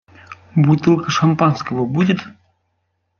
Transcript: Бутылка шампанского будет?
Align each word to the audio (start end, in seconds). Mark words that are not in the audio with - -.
Бутылка 0.55 1.11
шампанского 1.11 1.85
будет? 1.85 2.21